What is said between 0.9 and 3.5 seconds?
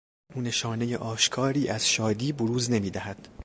آشکاری از شادی بروز نمیدهد.